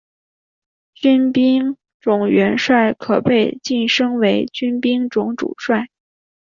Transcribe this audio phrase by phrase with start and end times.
[0.95, 5.89] 军兵种元帅可被晋升为军兵种主帅。